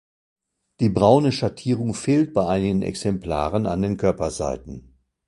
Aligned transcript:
Die 0.79 0.89
braune 0.89 1.31
Schattierung 1.31 1.93
fehlt 1.93 2.33
bei 2.33 2.47
einigen 2.47 2.81
Exemplaren 2.81 3.67
an 3.67 3.83
den 3.83 3.97
Körperseiten. 3.97 4.95